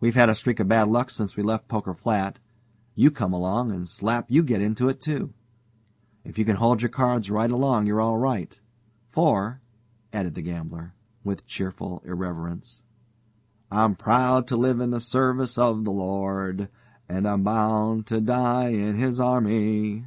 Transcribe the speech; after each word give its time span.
We've 0.00 0.16
had 0.16 0.28
a 0.28 0.34
streak 0.34 0.58
of 0.58 0.66
bad 0.66 0.88
luck 0.88 1.10
since 1.10 1.36
we 1.36 1.44
left 1.44 1.68
Poker 1.68 1.94
Flat 1.94 2.40
you 2.96 3.08
come 3.12 3.32
along, 3.32 3.70
and 3.70 3.86
slap 3.86 4.28
you 4.28 4.42
get 4.42 4.60
into 4.60 4.88
it, 4.88 5.00
too. 5.00 5.32
If 6.24 6.38
you 6.40 6.44
can 6.44 6.56
hold 6.56 6.82
your 6.82 6.88
cards 6.88 7.30
right 7.30 7.52
along 7.52 7.86
you're 7.86 8.00
all 8.00 8.18
right. 8.18 8.60
For," 9.10 9.60
added 10.12 10.34
the 10.34 10.42
gambler, 10.42 10.94
with 11.22 11.46
cheerful 11.46 12.02
irrelevance, 12.04 12.82
"'I'm 13.70 13.94
proud 13.94 14.48
to 14.48 14.56
live 14.56 14.80
in 14.80 14.90
the 14.90 14.98
service 14.98 15.56
of 15.56 15.84
the 15.84 15.92
Lord, 15.92 16.68
And 17.08 17.28
I'm 17.28 17.44
bound 17.44 18.08
to 18.08 18.20
die 18.20 18.70
in 18.70 18.96
His 18.96 19.20
army.'" 19.20 20.06